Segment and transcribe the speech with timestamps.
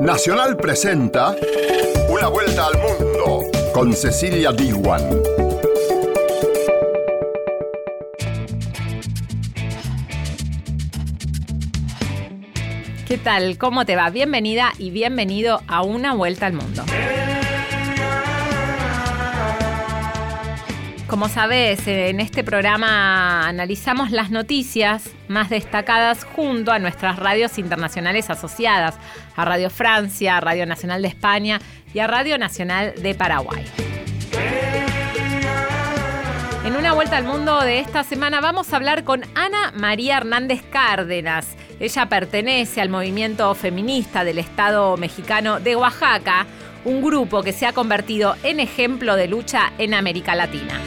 [0.00, 1.36] Nacional presenta
[2.08, 3.40] Una vuelta al mundo
[3.72, 5.22] con Cecilia Diwan.
[13.06, 13.58] ¿Qué tal?
[13.58, 14.10] ¿Cómo te va?
[14.10, 16.82] Bienvenida y bienvenido a Una vuelta al mundo.
[21.12, 28.30] Como sabes, en este programa analizamos las noticias más destacadas junto a nuestras radios internacionales
[28.30, 28.96] asociadas,
[29.36, 31.60] a Radio Francia, a Radio Nacional de España
[31.92, 33.62] y a Radio Nacional de Paraguay.
[36.64, 40.62] En una vuelta al mundo de esta semana vamos a hablar con Ana María Hernández
[40.62, 41.46] Cárdenas.
[41.78, 46.46] Ella pertenece al movimiento feminista del Estado mexicano de Oaxaca,
[46.86, 50.80] un grupo que se ha convertido en ejemplo de lucha en América Latina.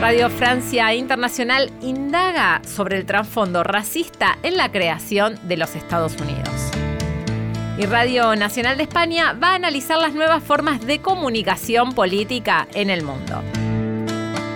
[0.00, 6.48] Radio Francia Internacional indaga sobre el trasfondo racista en la creación de los Estados Unidos.
[7.76, 12.90] Y Radio Nacional de España va a analizar las nuevas formas de comunicación política en
[12.90, 13.42] el mundo.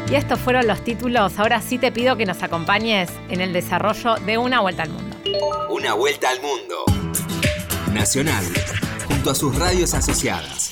[0.09, 1.37] Y estos fueron los títulos.
[1.41, 5.17] Ahora sí te pido que nos acompañes en el desarrollo de Una Vuelta al Mundo.
[5.71, 6.85] Una Vuelta al Mundo.
[7.93, 8.45] Nacional,
[9.09, 10.72] junto a sus radios asociadas.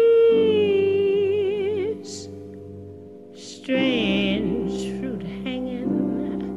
[3.63, 6.49] Strange fruit hanging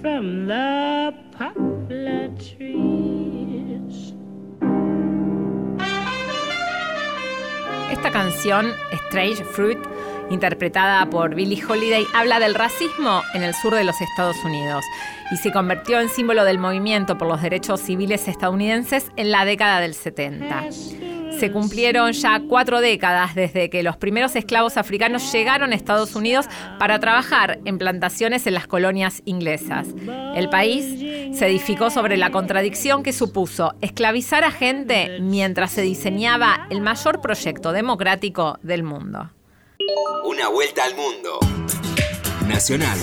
[0.00, 4.14] from the poplar trees.
[7.90, 8.72] Esta canción,
[9.08, 9.78] Strange Fruit,
[10.30, 14.84] interpretada por Billie Holiday, habla del racismo en el sur de los Estados Unidos
[15.32, 19.80] y se convirtió en símbolo del movimiento por los derechos civiles estadounidenses en la década
[19.80, 20.66] del 70.
[21.40, 26.44] Se cumplieron ya cuatro décadas desde que los primeros esclavos africanos llegaron a Estados Unidos
[26.78, 29.88] para trabajar en plantaciones en las colonias inglesas.
[30.36, 30.84] El país
[31.34, 37.22] se edificó sobre la contradicción que supuso esclavizar a gente mientras se diseñaba el mayor
[37.22, 39.30] proyecto democrático del mundo.
[40.26, 41.38] Una vuelta al mundo.
[42.46, 42.98] Nacional,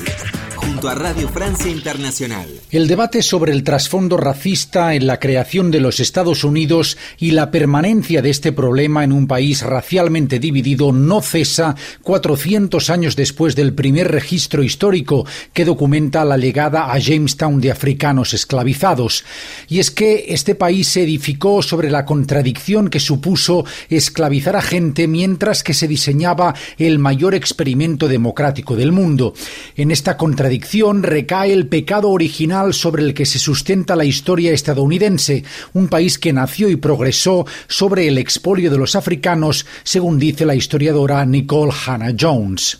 [0.77, 2.45] junto a Radio Francia Internacional.
[2.69, 7.49] El debate sobre el trasfondo racista en la creación de los Estados Unidos y la
[7.49, 13.73] permanencia de este problema en un país racialmente dividido no cesa 400 años después del
[13.73, 19.25] primer registro histórico que documenta la llegada a Jamestown de africanos esclavizados.
[19.67, 25.07] Y es que este país se edificó sobre la contradicción que supuso esclavizar a gente
[25.07, 29.33] mientras que se diseñaba el mayor experimento democrático del mundo.
[29.75, 30.66] En esta contradicción
[31.03, 36.33] recae el pecado original sobre el que se sustenta la historia estadounidense, un país que
[36.33, 42.13] nació y progresó sobre el expolio de los africanos, según dice la historiadora Nicole Hannah
[42.19, 42.79] Jones.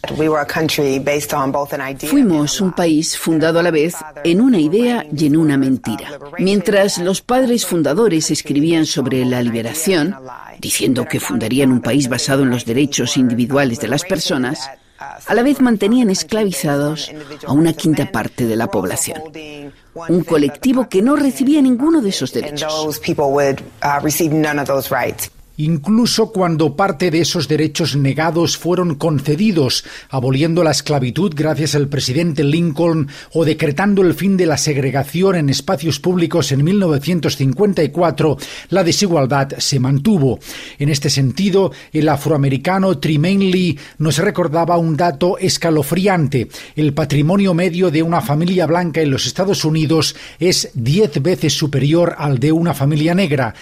[2.08, 6.20] Fuimos un país fundado a la vez en una idea y en una mentira.
[6.40, 10.16] Mientras los padres fundadores escribían sobre la liberación,
[10.60, 14.70] diciendo que fundarían un país basado en los derechos individuales de las personas,
[15.00, 17.12] a la vez mantenían esclavizados
[17.46, 19.22] a una quinta parte de la población,
[19.94, 22.74] un colectivo que no recibía ninguno de esos derechos.
[25.58, 32.44] Incluso cuando parte de esos derechos negados fueron concedidos, aboliendo la esclavitud gracias al presidente
[32.44, 38.38] Lincoln o decretando el fin de la segregación en espacios públicos en 1954,
[38.70, 40.40] la desigualdad se mantuvo.
[40.80, 46.48] En este sentido, el afroamericano Tremaine Lee nos recordaba un dato escalofriante.
[46.76, 52.16] El patrimonio medio de una familia blanca en los Estados Unidos es diez veces superior
[52.18, 53.54] al de una familia negra.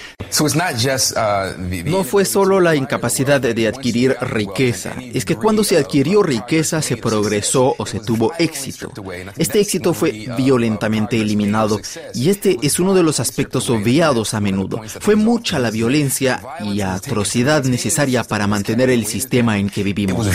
[1.85, 6.97] No fue solo la incapacidad de adquirir riqueza, es que cuando se adquirió riqueza se
[6.97, 8.91] progresó o se tuvo éxito.
[9.37, 11.79] Este éxito fue violentamente eliminado
[12.13, 14.81] y este es uno de los aspectos obviados a menudo.
[14.99, 20.27] Fue mucha la violencia y atrocidad necesaria para mantener el sistema en que vivimos.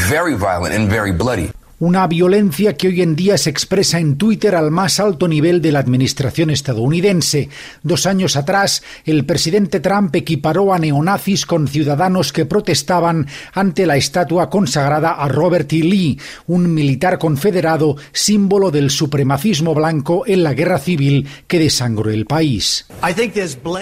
[1.82, 5.72] Una violencia que hoy en día se expresa en Twitter al más alto nivel de
[5.72, 7.48] la administración estadounidense.
[7.82, 13.96] Dos años atrás, el presidente Trump equiparó a neonazis con ciudadanos que protestaban ante la
[13.96, 15.76] estatua consagrada a Robert E.
[15.76, 22.26] Lee, un militar confederado símbolo del supremacismo blanco en la guerra civil que desangró el
[22.26, 22.84] país.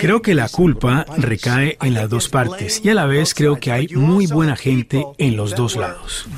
[0.00, 3.72] Creo que la culpa recae en las dos partes y a la vez creo que
[3.72, 6.28] hay muy buena gente en los dos lados.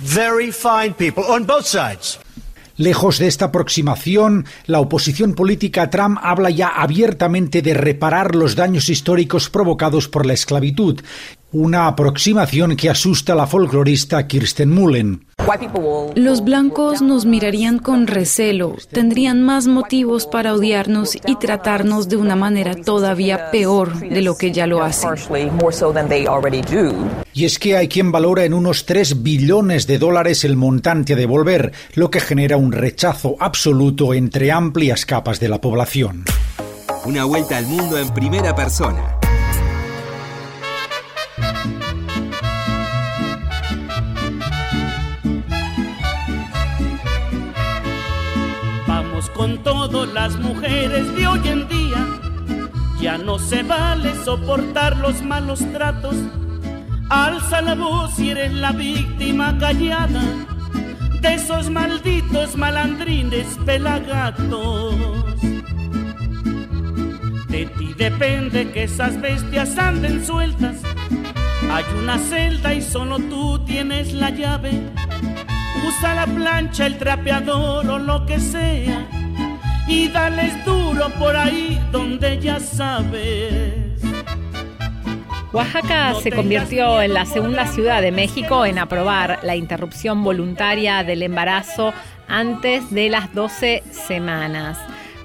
[2.76, 8.88] Lejos de esta aproximación, la oposición política Trump habla ya abiertamente de reparar los daños
[8.88, 11.00] históricos provocados por la esclavitud,
[11.52, 15.26] una aproximación que asusta a la folclorista Kirsten Mullen.
[16.14, 22.36] Los blancos nos mirarían con recelo, tendrían más motivos para odiarnos y tratarnos de una
[22.36, 25.10] manera todavía peor de lo que ya lo hacen.
[27.32, 31.16] Y es que hay quien valora en unos 3 billones de dólares el montante a
[31.16, 36.24] devolver, lo que genera un rechazo absoluto entre amplias capas de la población.
[37.06, 39.19] Una vuelta al mundo en primera persona.
[49.40, 52.06] Con todas las mujeres de hoy en día.
[53.00, 56.14] Ya no se vale soportar los malos tratos.
[57.08, 60.22] Alza la voz si eres la víctima callada
[61.22, 64.94] de esos malditos malandrines pelagatos.
[67.48, 70.82] De ti depende que esas bestias anden sueltas.
[71.72, 74.72] Hay una celda y solo tú tienes la llave.
[75.88, 79.19] Usa la plancha, el trapeador o lo que sea.
[79.90, 84.00] Y dales duro por ahí donde ya sabes.
[85.52, 91.24] Oaxaca se convirtió en la segunda ciudad de México en aprobar la interrupción voluntaria del
[91.24, 91.92] embarazo
[92.28, 94.78] antes de las 12 semanas.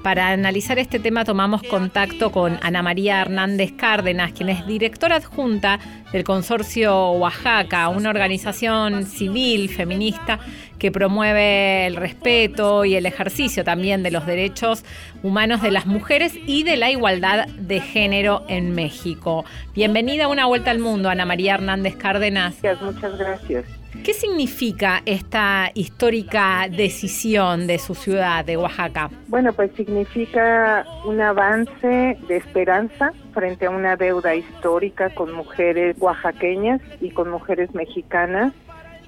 [0.06, 5.80] Para analizar este tema tomamos contacto con Ana María Hernández Cárdenas, quien es directora adjunta
[6.12, 10.38] del Consorcio Oaxaca, una organización civil feminista
[10.78, 14.86] que promueve el respeto y el ejercicio también de los derechos
[15.24, 19.44] humanos de las mujeres y de la igualdad de género en México.
[19.74, 22.58] Bienvenida a Una Vuelta al Mundo, Ana María Hernández Cárdenas.
[22.80, 23.66] Muchas gracias.
[24.04, 29.10] ¿Qué significa esta histórica decisión de su ciudad, de Oaxaca?
[29.28, 36.82] Bueno, pues significa un avance de esperanza frente a una deuda histórica con mujeres oaxaqueñas
[37.02, 38.54] y con mujeres mexicanas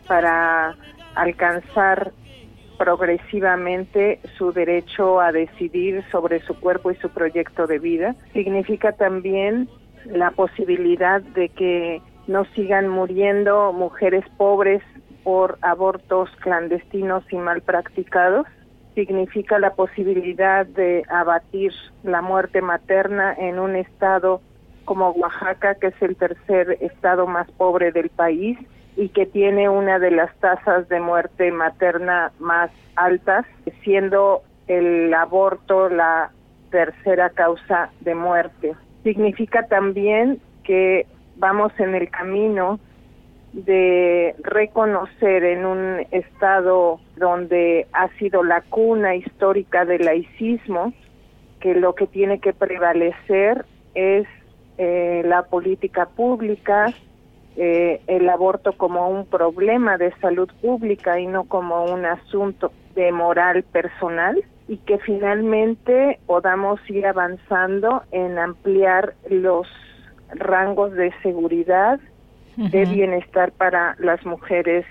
[0.08, 0.76] para
[1.16, 2.14] alcanzar
[2.78, 8.16] progresivamente su derecho a decidir sobre su cuerpo y su proyecto de vida.
[8.34, 9.70] Significa también
[10.06, 14.84] la posibilidad de que no sigan muriendo mujeres pobres
[15.24, 18.46] por abortos clandestinos y mal practicados.
[18.96, 21.72] Significa la posibilidad de abatir
[22.04, 24.42] la muerte materna en un estado
[24.86, 28.58] como Oaxaca, que es el tercer estado más pobre del país
[28.96, 33.46] y que tiene una de las tasas de muerte materna más altas,
[33.84, 36.32] siendo el aborto la
[36.72, 38.76] tercera causa de muerte.
[39.04, 41.06] Significa también que
[41.38, 42.80] vamos en el camino
[43.54, 50.94] de reconocer en un estado donde ha sido la cuna histórica del laicismo
[51.60, 54.28] que lo que tiene que prevalecer es
[54.78, 56.94] eh, la política pública,
[57.56, 63.12] eh, el aborto como un problema de salud pública y no como un asunto de
[63.12, 69.68] moral personal y que finalmente podamos ir avanzando en ampliar los
[70.36, 72.00] rangos de seguridad,
[72.56, 74.86] de bienestar para las mujeres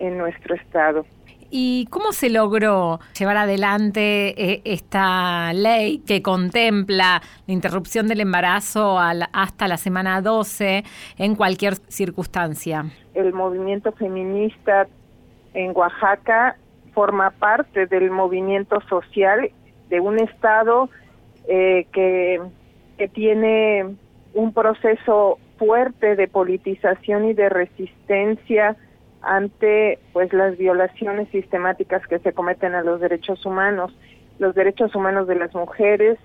[0.00, 1.06] en nuestro estado.
[1.54, 8.98] ¿Y cómo se logró llevar adelante eh, esta ley que contempla la interrupción del embarazo
[8.98, 10.82] hasta la semana 12
[11.18, 12.86] en cualquier circunstancia?
[13.12, 14.86] El movimiento feminista
[15.52, 16.56] en Oaxaca
[16.94, 19.50] forma parte del movimiento social
[19.90, 20.88] de un estado
[21.48, 22.40] eh, que,
[22.96, 23.94] que tiene
[24.34, 28.76] un proceso fuerte de politización y de resistencia
[29.20, 33.94] ante pues las violaciones sistemáticas que se cometen a los derechos humanos,
[34.38, 36.18] los derechos humanos de las mujeres,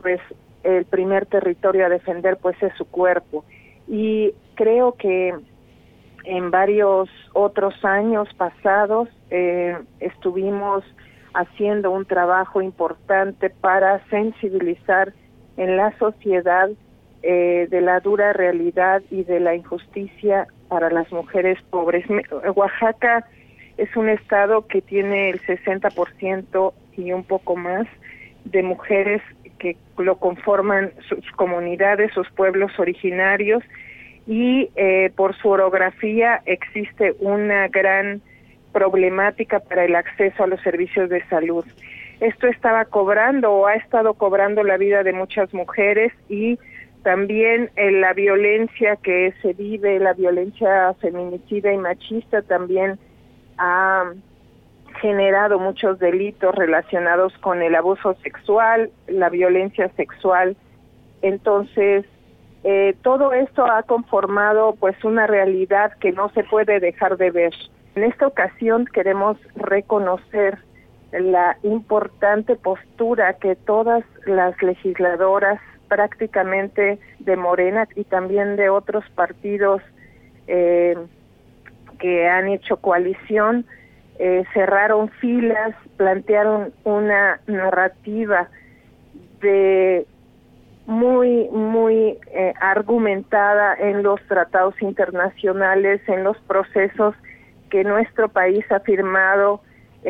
[0.00, 0.20] pues
[0.62, 3.44] el primer territorio a defender pues es su cuerpo.
[3.88, 5.34] Y creo que
[6.24, 10.84] en varios otros años pasados eh, estuvimos
[11.34, 15.12] haciendo un trabajo importante para sensibilizar
[15.56, 16.70] en la sociedad
[17.22, 22.04] eh, de la dura realidad y de la injusticia para las mujeres pobres.
[22.54, 23.26] Oaxaca
[23.76, 27.86] es un estado que tiene el 60% y un poco más
[28.44, 29.22] de mujeres
[29.58, 33.62] que lo conforman sus comunidades, sus pueblos originarios
[34.26, 38.20] y eh, por su orografía existe una gran
[38.72, 41.64] problemática para el acceso a los servicios de salud.
[42.20, 46.58] Esto estaba cobrando o ha estado cobrando la vida de muchas mujeres y
[47.02, 52.98] también eh, la violencia que se vive, la violencia feminicida y machista también
[53.56, 54.12] ha
[55.00, 60.56] generado muchos delitos relacionados con el abuso sexual, la violencia sexual.
[61.22, 62.04] Entonces,
[62.64, 67.54] eh, todo esto ha conformado pues una realidad que no se puede dejar de ver.
[67.94, 70.58] En esta ocasión queremos reconocer
[71.12, 79.82] la importante postura que todas las legisladoras prácticamente de Morena y también de otros partidos
[80.46, 80.96] eh,
[81.98, 83.64] que han hecho coalición
[84.18, 88.48] eh, cerraron filas, plantearon una narrativa
[89.40, 90.06] de
[90.86, 97.14] muy, muy eh, argumentada en los tratados internacionales, en los procesos
[97.70, 99.60] que nuestro país ha firmado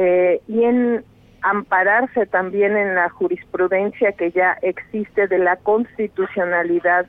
[0.00, 1.04] eh, y en
[1.42, 7.06] ampararse también en la jurisprudencia que ya existe de la constitucionalidad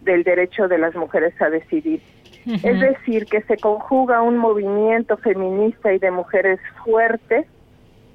[0.00, 2.00] del derecho de las mujeres a decidir.
[2.46, 7.46] Es decir, que se conjuga un movimiento feminista y de mujeres fuerte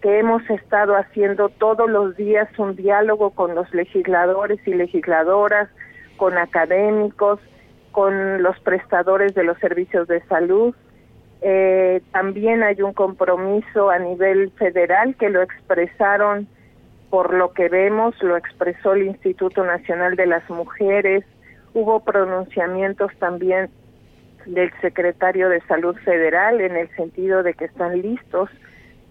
[0.02, 5.70] que hemos estado haciendo todos los días un diálogo con los legisladores y legisladoras,
[6.18, 7.40] con académicos,
[7.92, 10.74] con los prestadores de los servicios de salud.
[11.48, 16.48] Eh, también hay un compromiso a nivel federal que lo expresaron,
[17.12, 21.24] por lo que vemos, lo expresó el Instituto Nacional de las Mujeres,
[21.76, 23.70] hubo pronunciamientos también
[24.48, 28.50] del secretario de Salud Federal en el sentido de que están listos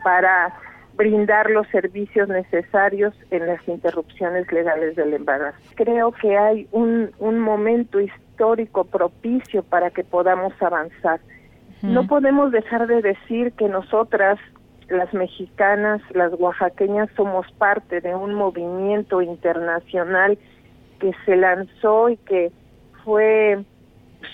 [0.02, 0.58] para
[0.96, 5.58] brindar los servicios necesarios en las interrupciones legales del embarazo.
[5.76, 11.20] Creo que hay un, un momento histórico propicio para que podamos avanzar.
[11.84, 14.38] No podemos dejar de decir que nosotras,
[14.88, 20.38] las mexicanas, las oaxaqueñas, somos parte de un movimiento internacional
[20.98, 22.50] que se lanzó y que
[23.04, 23.62] fue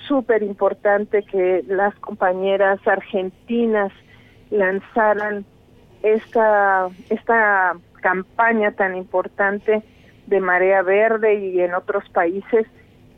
[0.07, 3.93] súper importante que las compañeras argentinas
[4.51, 5.45] lanzaran
[6.05, 9.83] esta, esta campaña tan importante
[10.29, 12.65] de Marea Verde y en otros países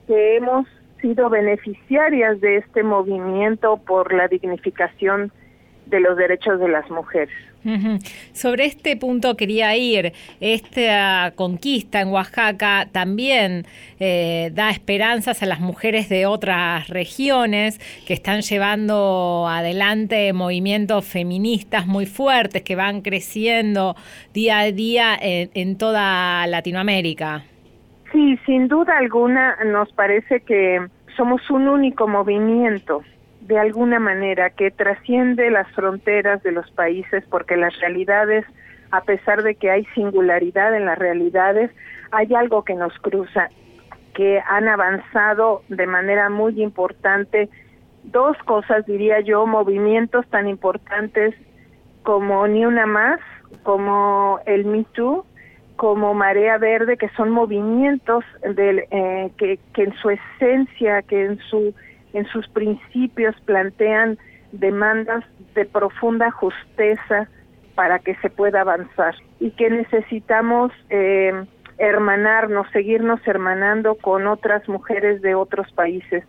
[0.07, 0.67] que hemos
[1.03, 5.31] sido beneficiarias de este movimiento por la dignificación
[5.87, 7.35] de los derechos de las mujeres.
[8.33, 10.13] Sobre este punto quería ir.
[10.41, 13.67] Esta conquista en Oaxaca también
[14.01, 21.87] eh, da esperanzas a las mujeres de otras regiones que están llevando adelante movimientos feministas
[21.87, 23.95] muy fuertes que van creciendo
[24.35, 27.45] día a día en toda Latinoamérica.
[28.13, 33.03] Sí, sin duda alguna nos parece que somos un único movimiento
[33.41, 38.45] de alguna manera que trasciende las fronteras de los países porque las realidades,
[38.91, 41.71] a pesar de que hay singularidad en las realidades,
[42.11, 43.49] hay algo que nos cruza,
[44.15, 47.49] que han avanzado de manera muy importante.
[48.05, 51.35] Dos cosas, diría yo, movimientos tan importantes
[52.03, 53.21] como Ni Una Más,
[53.63, 55.25] como el Me Too,
[55.83, 58.23] como Marea Verde, que son movimientos
[58.55, 61.75] del, eh, que, en su esencia, que en su
[62.13, 64.17] en sus principios plantean
[64.53, 65.25] demandas
[65.57, 67.27] de profunda justeza
[67.75, 69.17] para que se pueda avanzar.
[69.41, 71.33] Y que necesitamos eh,
[71.79, 76.23] hermanarnos, seguirnos hermanando con otras mujeres de otros países.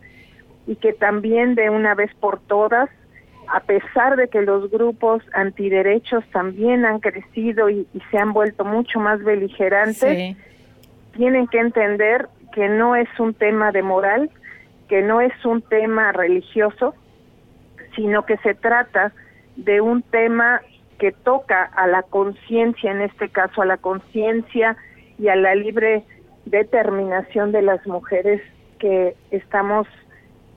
[0.65, 2.89] Y que también de una vez por todas,
[3.47, 8.99] a pesar de que los grupos antiderechos también han crecido y, se han vuelto mucho
[8.99, 10.35] más beligerantes,
[11.15, 14.29] tienen que entender que no es un tema de moral,
[14.87, 16.93] que no es un tema religioso,
[17.95, 19.11] sino que se trata
[19.55, 20.61] de un tema
[20.99, 24.77] que toca a la conciencia, en este caso a la conciencia
[25.19, 26.03] y a la libre
[26.45, 28.41] determinación de las mujeres
[28.79, 29.87] que estamos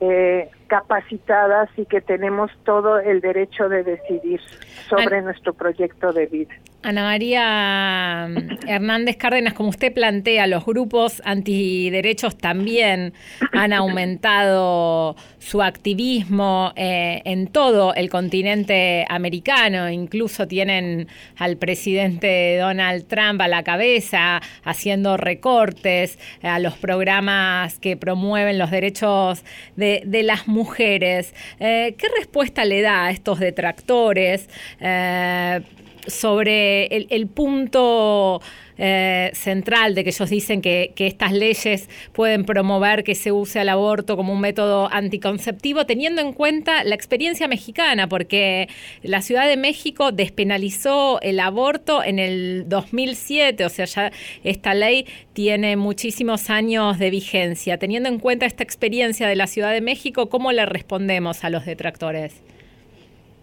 [0.00, 4.40] eh, capacitadas y que tenemos todo el derecho de decidir
[4.88, 6.54] sobre nuestro proyecto de vida.
[6.82, 13.12] Ana María mm, Hernández Cárdenas, como usted plantea, los grupos antiderechos también
[13.52, 23.06] han aumentado su activismo eh, en todo el continente americano, incluso tienen al presidente Donald
[23.06, 29.44] Trump a la cabeza haciendo recortes a los programas que promueven los derechos
[29.76, 31.34] de, las mujeres.
[31.60, 34.48] Eh, ¿Qué respuesta le da a estos detractores?
[34.80, 35.60] Eh,
[36.06, 38.40] sobre el, punto
[38.78, 43.68] eh, central de que ellos dicen que, estas leyes pueden promover que se use el
[43.68, 48.68] aborto como un método anticonceptivo, teniendo en cuenta la experiencia mexicana, porque
[49.02, 54.12] la Ciudad de México despenalizó el aborto en el 2007, o sea, ya
[54.44, 57.78] esta ley tiene muchísimos años de vigencia.
[57.78, 61.64] Teniendo en cuenta esta experiencia de la Ciudad de México, ¿cómo le respondemos a los
[61.64, 62.42] detractores?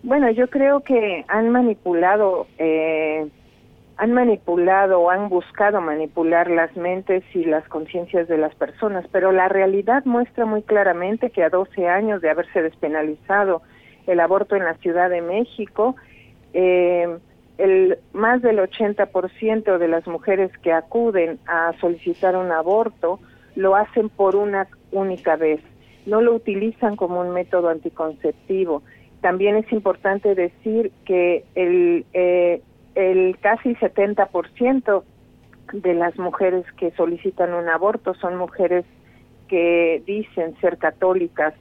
[0.03, 3.25] Bueno, yo creo que han manipulado, eh,
[3.95, 9.31] han manipulado o han buscado manipular las mentes y las conciencias de las personas, pero
[9.31, 13.61] la realidad muestra muy claramente que a 12 años de haberse despenalizado
[14.05, 15.95] el aborto en la Ciudad de México,
[16.51, 17.07] eh,
[17.57, 23.21] el más del 80% de las mujeres que acuden a solicitar un aborto
[23.55, 25.61] lo hacen por una única vez,
[26.05, 28.83] no lo utilizan como un método anticonceptivo
[29.23, 32.61] también es importante decir que el, eh,
[32.93, 35.03] el casi 70%
[35.71, 38.83] de las mujeres que solicitan un aborto son mujeres
[39.47, 41.53] que dicen ser católicas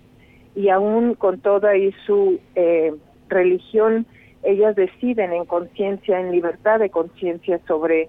[0.57, 2.95] y aún con toda y su eh,
[3.28, 4.07] religión,
[4.42, 8.09] ellas deciden en conciencia, en libertad de conciencia sobre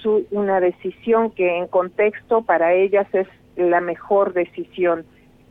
[0.00, 5.04] su, una decisión que en contexto para ellas es la mejor decisión.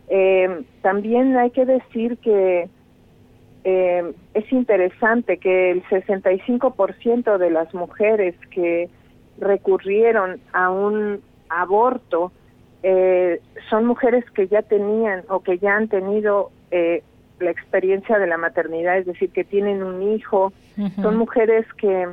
[0.10, 2.68] Eh, también hay que decir que
[3.64, 8.90] eh, es interesante que el 65% de las mujeres que
[9.40, 12.32] recurrieron a un aborto
[12.84, 17.04] eh, son mujeres que ya tenían o que ya han tenido eh,
[17.40, 20.54] la experiencia de la maternidad, es decir, que tienen un hijo,
[21.02, 22.08] son mujeres que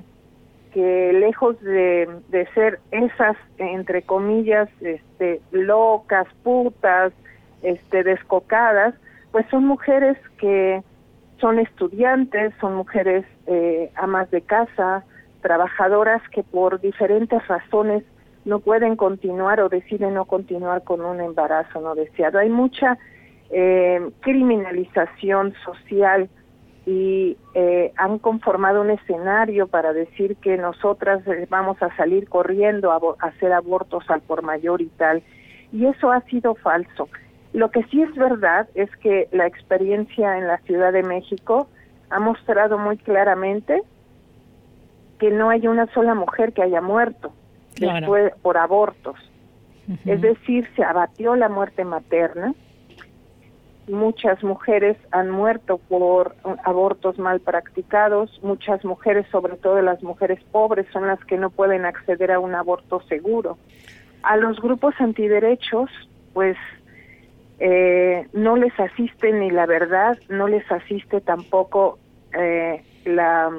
[0.72, 7.12] que lejos de, de ser esas entre comillas este locas putas
[7.62, 8.94] este descocadas
[9.30, 10.82] pues son mujeres que
[11.44, 15.04] son estudiantes, son mujeres eh, amas de casa,
[15.42, 18.02] trabajadoras que por diferentes razones
[18.46, 22.38] no pueden continuar o deciden no continuar con un embarazo no deseado.
[22.38, 22.96] Hay mucha
[23.50, 26.30] eh, criminalización social
[26.86, 32.96] y eh, han conformado un escenario para decir que nosotras vamos a salir corriendo a,
[33.18, 35.22] a hacer abortos al por mayor y tal.
[35.74, 37.06] Y eso ha sido falso.
[37.54, 41.68] Lo que sí es verdad es que la experiencia en la Ciudad de México
[42.10, 43.80] ha mostrado muy claramente
[45.20, 47.32] que no hay una sola mujer que haya muerto
[47.78, 49.16] después por abortos.
[50.04, 52.54] Es decir, se abatió la muerte materna.
[53.86, 58.36] Muchas mujeres han muerto por abortos mal practicados.
[58.42, 62.56] Muchas mujeres, sobre todo las mujeres pobres, son las que no pueden acceder a un
[62.56, 63.58] aborto seguro.
[64.24, 65.88] A los grupos antiderechos,
[66.32, 66.56] pues
[67.58, 71.98] eh, no les asiste ni la verdad, no les asiste tampoco
[72.32, 73.50] eh, la,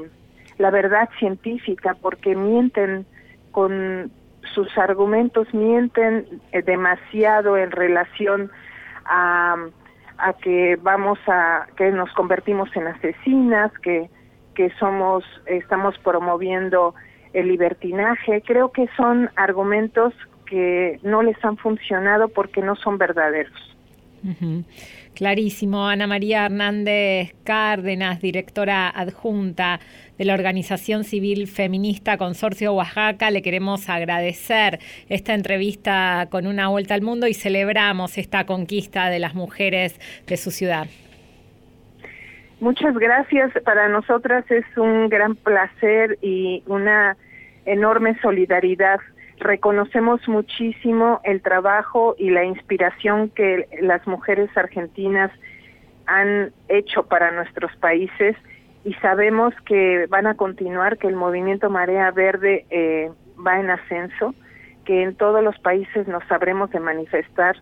[0.58, 3.06] la verdad científica, porque mienten
[3.52, 4.12] con
[4.54, 8.52] sus argumentos, mienten eh, demasiado en relación
[9.06, 9.56] a,
[10.18, 14.10] a que vamos a, que nos convertimos en asesinas, que,
[14.56, 16.96] que somos, estamos promoviendo
[17.34, 18.42] el libertinaje.
[18.42, 20.14] Creo que son argumentos
[20.46, 23.75] que no les han funcionado porque no son verdaderos.
[25.14, 25.88] Clarísimo.
[25.88, 29.80] Ana María Hernández Cárdenas, directora adjunta
[30.18, 36.94] de la Organización Civil Feminista Consorcio Oaxaca, le queremos agradecer esta entrevista con una vuelta
[36.94, 40.88] al mundo y celebramos esta conquista de las mujeres de su ciudad.
[42.60, 43.52] Muchas gracias.
[43.64, 47.18] Para nosotras es un gran placer y una
[47.66, 49.00] enorme solidaridad
[49.38, 55.32] reconocemos muchísimo el trabajo y la inspiración que las mujeres argentinas
[56.06, 58.36] han hecho para nuestros países
[58.84, 63.12] y sabemos que van a continuar, que el movimiento Marea Verde eh,
[63.46, 64.36] va en ascenso,
[64.86, 67.58] que en todos los países nos sabremos de manifestar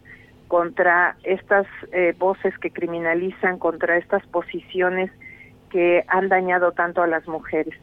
[0.50, 5.10] contra estas eh, voces que criminalizan, contra estas posiciones
[5.72, 7.74] que han dañado tanto a las mujeres.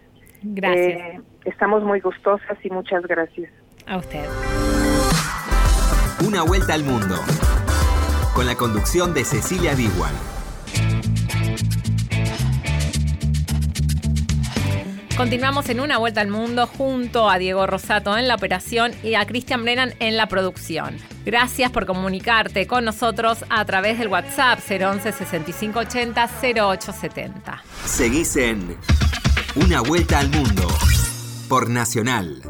[0.43, 1.01] Gracias.
[1.01, 3.51] Eh, estamos muy gustosas y muchas gracias.
[3.87, 4.27] A usted.
[6.25, 7.17] Una vuelta al mundo.
[8.35, 10.15] Con la conducción de Cecilia Biguan.
[15.17, 19.27] Continuamos en una vuelta al mundo junto a Diego Rosato en la operación y a
[19.27, 20.97] Cristian Brennan en la producción.
[21.27, 27.63] Gracias por comunicarte con nosotros a través del WhatsApp 011 6580 0870.
[27.85, 28.77] Seguís en
[29.57, 30.67] Una vuelta al mundo
[31.51, 32.41] por Nacional.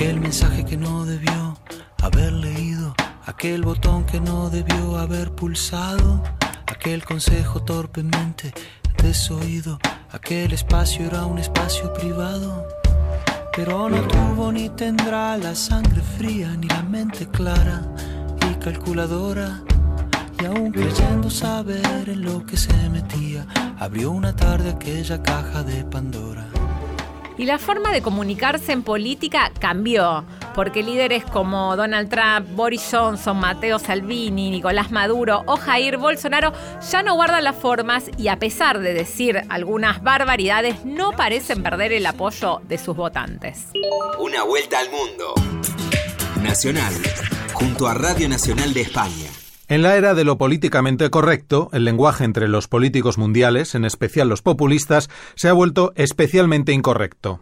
[0.00, 1.58] Aquel mensaje que no debió
[2.00, 2.94] haber leído,
[3.26, 6.22] aquel botón que no debió haber pulsado,
[6.66, 8.54] aquel consejo torpemente
[9.02, 9.78] desoído
[10.10, 12.66] Aquel espacio era un espacio privado,
[13.54, 17.82] pero no tuvo ni tendrá la sangre fría ni la mente clara
[18.50, 19.60] y calculadora.
[20.40, 23.46] Y aún creyendo saber en lo que se metía,
[23.78, 26.59] abrió una tarde aquella caja de Pandora.
[27.38, 33.38] Y la forma de comunicarse en política cambió, porque líderes como Donald Trump, Boris Johnson,
[33.38, 36.52] Matteo Salvini, Nicolás Maduro o Jair Bolsonaro
[36.90, 41.92] ya no guardan las formas y a pesar de decir algunas barbaridades, no parecen perder
[41.92, 43.68] el apoyo de sus votantes.
[44.18, 45.34] Una vuelta al mundo.
[46.42, 46.92] Nacional,
[47.52, 49.30] junto a Radio Nacional de España.
[49.70, 54.28] En la era de lo políticamente correcto, el lenguaje entre los políticos mundiales, en especial
[54.28, 57.40] los populistas, se ha vuelto especialmente incorrecto.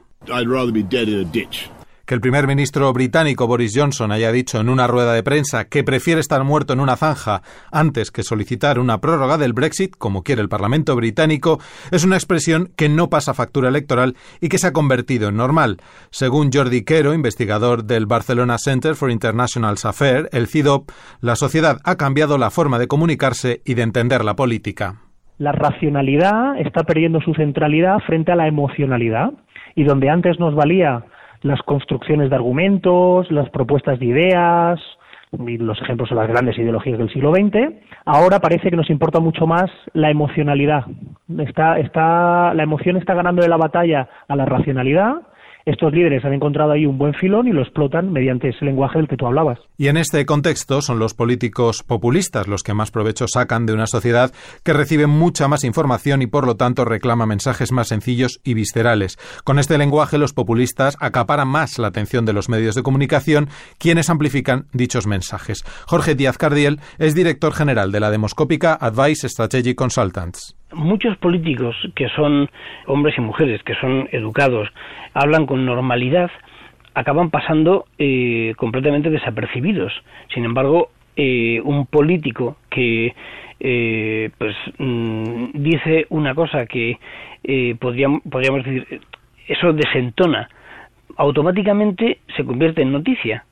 [2.09, 5.85] Que el primer ministro británico Boris Johnson haya dicho en una rueda de prensa que
[5.85, 10.41] prefiere estar muerto en una zanja antes que solicitar una prórroga del Brexit, como quiere
[10.41, 11.59] el Parlamento británico,
[11.91, 15.83] es una expresión que no pasa factura electoral y que se ha convertido en normal.
[16.09, 20.89] Según Jordi Quero, investigador del Barcelona Center for International Affairs, el CIDOP,
[21.21, 25.03] la sociedad ha cambiado la forma de comunicarse y de entender la política.
[25.37, 29.33] La racionalidad está perdiendo su centralidad frente a la emocionalidad
[29.75, 31.05] y donde antes nos valía
[31.43, 34.81] las construcciones de argumentos, las propuestas de ideas,
[35.33, 37.75] y los ejemplos son las grandes ideologías del siglo XX.
[38.05, 40.85] Ahora parece que nos importa mucho más la emocionalidad.
[41.39, 45.17] Está, está, la emoción está ganando la batalla a la racionalidad
[45.69, 49.09] estos líderes han encontrado ahí un buen filón y lo explotan mediante ese lenguaje del
[49.09, 49.59] que tú hablabas.
[49.77, 53.87] Y en este contexto son los políticos populistas los que más provecho sacan de una
[53.87, 54.33] sociedad
[54.65, 59.19] que recibe mucha más información y por lo tanto reclama mensajes más sencillos y viscerales.
[59.45, 64.11] Con este lenguaje los populistas acaparan más la atención de los medios de comunicación, quienes
[64.11, 65.65] amplifican dichos mensajes.
[65.87, 72.09] Jorge Díaz Cardiel es director general de la demoscópica Advice Strategy Consultants muchos políticos que
[72.11, 72.49] son
[72.87, 74.69] hombres y mujeres, que son educados,
[75.15, 76.31] hablan con normalidad,
[76.95, 79.93] acaban pasando eh, completamente desapercibidos.
[80.35, 83.15] Sin embargo, eh, un político que
[83.61, 86.99] eh, pues mm, dice una cosa que
[87.81, 89.01] podríamos, podríamos decir
[89.47, 90.49] eso desentona
[91.17, 93.45] automáticamente se convierte en noticia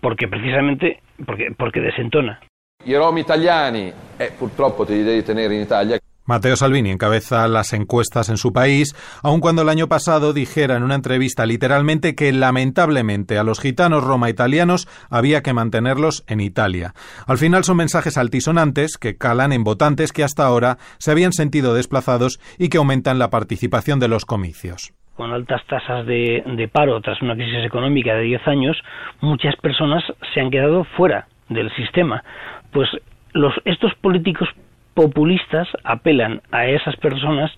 [0.00, 2.40] porque precisamente porque, porque desentona.
[2.86, 5.98] I italiani, eh, purtroppo te li devi Italia.
[6.26, 10.82] Mateo Salvini encabeza las encuestas en su país, aun cuando el año pasado dijera en
[10.82, 16.94] una entrevista literalmente que lamentablemente a los gitanos roma italianos había que mantenerlos en Italia.
[17.26, 21.74] Al final son mensajes altisonantes que calan en votantes que hasta ahora se habían sentido
[21.74, 27.22] desplazados y que aumentan la participación de los comicios con altas tasas de, paro tras
[27.22, 28.76] una crisis económica de 10 años,
[29.20, 32.24] muchas personas se han quedado fuera del sistema.
[32.72, 32.88] Pues
[33.32, 34.48] los, estos políticos
[34.94, 37.50] populistas apelan a esas personas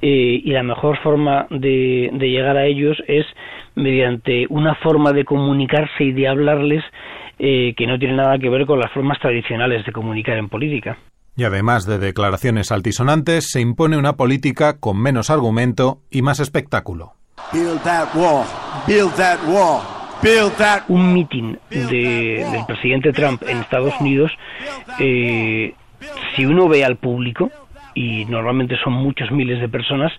[0.00, 3.26] eh, y la mejor forma de, llegar a ellos es
[3.74, 6.84] mediante una forma de comunicarse y de hablarles
[7.38, 10.98] eh, que no tiene nada que ver con las formas tradicionales de comunicar en política.
[11.36, 17.12] Y además de declaraciones altisonantes, se impone una política con menos argumento y más espectáculo.
[20.88, 24.32] Un mitin del presidente Trump en Estados Unidos
[24.98, 25.74] eh,
[26.34, 27.50] si uno ve al público,
[27.94, 30.12] y normalmente son muchos miles de personas,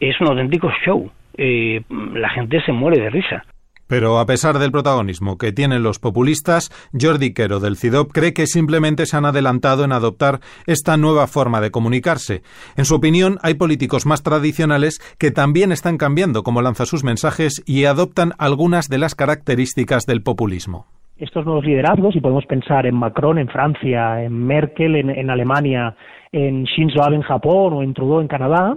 [0.00, 1.10] es un auténtico show.
[1.36, 1.82] Eh,
[2.14, 3.44] la gente se muere de risa.
[3.86, 8.46] Pero a pesar del protagonismo que tienen los populistas, Jordi Quero del CIDOP cree que
[8.46, 12.42] simplemente se han adelantado en adoptar esta nueva forma de comunicarse.
[12.76, 17.62] En su opinión, hay políticos más tradicionales que también están cambiando cómo lanza sus mensajes
[17.66, 22.96] y adoptan algunas de las características del populismo estos nuevos liderazgos, y podemos pensar en
[22.96, 25.94] Macron en Francia, en Merkel en, Alemania,
[26.32, 28.76] en Shinzo Abe en Japón o en Trudeau en Canadá,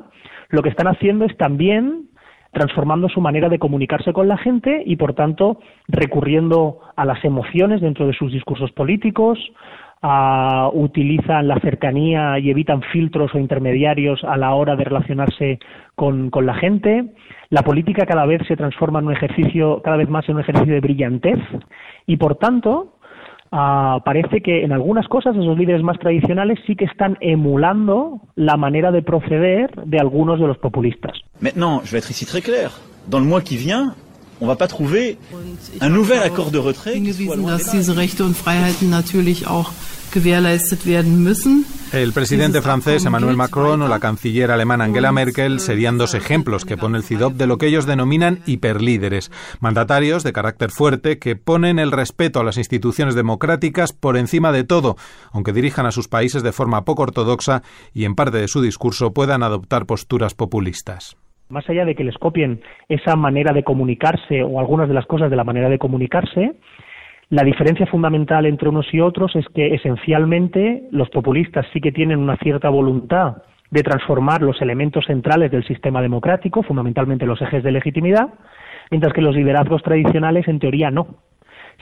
[0.49, 2.09] lo que están haciendo es también
[2.51, 7.81] transformando su manera de comunicarse con la gente y, por tanto, recurriendo a las emociones
[7.81, 9.37] dentro de sus discursos políticos,
[10.73, 15.59] utilizan la cercanía y evitan filtros o intermediarios a la hora de relacionarse
[15.95, 17.13] con, con la gente.
[17.49, 20.73] La política cada vez se transforma en un ejercicio, cada vez más en un ejercicio
[20.73, 21.39] de brillantez
[22.05, 22.97] y, por tanto,
[23.51, 28.57] Ah, parece que en algunas cosas esos líderes más tradicionales sí que están emulando la
[28.57, 31.13] manera de proceder de algunos de los populistas.
[31.39, 32.71] Maintenant, je vais être ici très clair.
[33.09, 33.55] Dans le mois qui
[34.39, 35.17] on va pas trouver
[35.81, 36.95] un nouvel accord de retrait.
[36.95, 39.71] hingewiesen, dass diese Rechte und Freiheiten natürlich auch
[40.11, 41.65] gewährleistet werden müssen.
[41.91, 46.75] El presidente francés Emmanuel Macron o la canciller alemana Angela Merkel serían dos ejemplos que
[46.75, 51.79] pone el CIDOP de lo que ellos denominan hiperlíderes, mandatarios de carácter fuerte que ponen
[51.79, 54.97] el respeto a las instituciones democráticas por encima de todo,
[55.31, 59.13] aunque dirijan a sus países de forma poco ortodoxa y en parte de su discurso
[59.13, 61.15] puedan adoptar posturas populistas.
[61.49, 65.29] Más allá de que les copien esa manera de comunicarse o algunas de las cosas
[65.29, 66.55] de la manera de comunicarse,
[67.29, 72.19] la diferencia fundamental entre unos y otros es que esencialmente los populistas sí que tienen
[72.19, 77.71] una cierta voluntad de transformar los elementos centrales del sistema democrático, fundamentalmente los ejes de
[77.71, 78.29] legitimidad,
[78.91, 81.07] mientras que los liderazgos tradicionales en teoría no.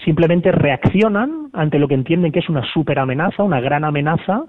[0.04, 4.45] Simplemente reaccionan ante lo que entienden que es una superamenaza, una gran amenaza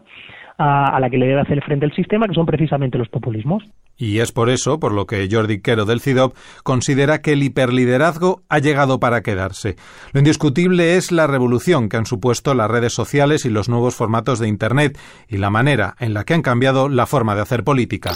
[0.58, 3.62] a, a la que le debe hacer frente el sistema, que son precisamente los populismos.
[3.98, 8.42] Y es por eso por lo que Jordi Quero del CIDOP considera que el hiperliderazgo
[8.48, 9.76] ha llegado para quedarse.
[10.12, 14.38] Lo indiscutible es la revolución que han supuesto las redes sociales y los nuevos formatos
[14.38, 18.12] de Internet y la manera en la que han cambiado la forma de hacer política.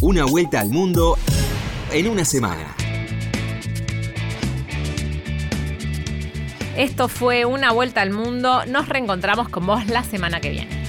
[0.00, 1.16] Una vuelta al mundo
[1.92, 2.74] en una semana.
[6.76, 8.64] Esto fue Una Vuelta al Mundo.
[8.66, 10.81] Nos reencontramos con vos la semana que viene.